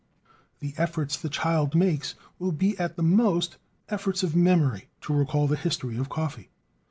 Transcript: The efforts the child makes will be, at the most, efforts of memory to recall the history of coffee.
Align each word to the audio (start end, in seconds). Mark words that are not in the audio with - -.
The 0.61 0.73
efforts 0.77 1.15
the 1.15 1.29
child 1.29 1.75
makes 1.75 2.15
will 2.39 2.51
be, 2.51 2.75
at 2.79 2.95
the 2.95 3.03
most, 3.03 3.57
efforts 3.87 4.23
of 4.23 4.35
memory 4.35 4.87
to 5.01 5.13
recall 5.13 5.45
the 5.45 5.55
history 5.55 5.95
of 5.95 6.09
coffee. 6.09 6.49